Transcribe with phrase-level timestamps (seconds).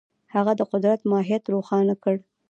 [0.35, 2.15] هغه د قدرت ماهیت روښانه کړ.